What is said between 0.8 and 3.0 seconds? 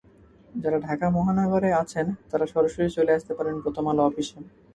ঢাকা মহানগরে আছেন, তাঁরা সরাসরি